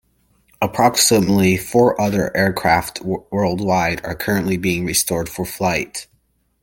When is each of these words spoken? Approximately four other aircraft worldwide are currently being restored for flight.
Approximately 0.63 1.57
four 1.57 2.01
other 2.01 2.35
aircraft 2.35 3.01
worldwide 3.03 4.03
are 4.03 4.15
currently 4.15 4.57
being 4.57 4.83
restored 4.83 5.29
for 5.29 5.45
flight. 5.45 6.07